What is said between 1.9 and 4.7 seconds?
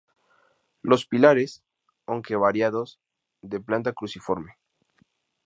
aunque variados, de planta cruciforme.